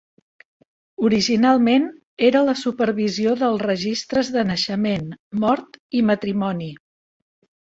[1.09, 1.85] Originalment,
[2.29, 5.07] era la supervisió dels registres de naixement,
[5.45, 6.73] mort i matrimoni.